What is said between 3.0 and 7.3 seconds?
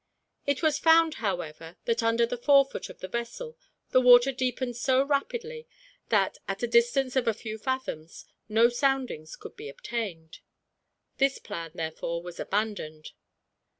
the vessel the water deepened so rapidly that, at a distance of